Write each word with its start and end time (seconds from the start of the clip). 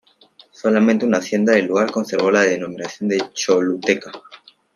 Solamente 0.49 1.05
una 1.05 1.19
hacienda 1.19 1.53
del 1.53 1.67
lugar 1.67 1.91
conservó 1.91 2.31
la 2.31 2.41
denominación 2.41 3.07
de 3.07 3.21
Choluteca. 3.33 4.11